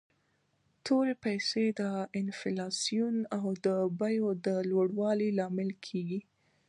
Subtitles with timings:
[0.85, 1.81] تورې پیسي د
[2.19, 3.67] انفلاسیون او د
[3.99, 6.19] بیو د لوړوالي لامل کیږي.